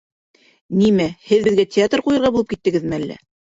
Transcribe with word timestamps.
Нимә, 0.79 1.05
һеҙ 1.33 1.45
беҙгә 1.49 1.67
театр 1.77 2.05
ҡуйырға 2.09 2.35
булып 2.39 2.53
киттегеҙме 2.57 3.03
ул? 3.07 3.09